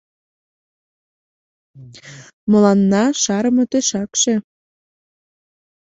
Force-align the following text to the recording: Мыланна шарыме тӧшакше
Мыланна 2.51 3.03
шарыме 3.21 3.63
тӧшакше 3.71 4.35